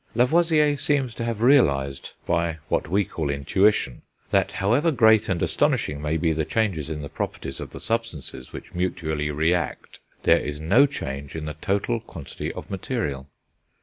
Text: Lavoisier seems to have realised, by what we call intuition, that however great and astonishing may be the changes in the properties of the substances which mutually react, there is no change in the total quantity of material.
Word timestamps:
Lavoisier 0.15 0.77
seems 0.77 1.13
to 1.13 1.23
have 1.23 1.43
realised, 1.43 2.13
by 2.25 2.57
what 2.69 2.87
we 2.87 3.05
call 3.05 3.29
intuition, 3.29 4.01
that 4.31 4.53
however 4.53 4.89
great 4.89 5.29
and 5.29 5.43
astonishing 5.43 6.01
may 6.01 6.17
be 6.17 6.33
the 6.33 6.43
changes 6.43 6.89
in 6.89 7.03
the 7.03 7.07
properties 7.07 7.59
of 7.59 7.69
the 7.69 7.79
substances 7.79 8.51
which 8.51 8.73
mutually 8.73 9.29
react, 9.29 9.99
there 10.23 10.39
is 10.39 10.59
no 10.59 10.87
change 10.87 11.35
in 11.35 11.45
the 11.45 11.53
total 11.53 11.99
quantity 11.99 12.51
of 12.51 12.67
material. 12.67 13.29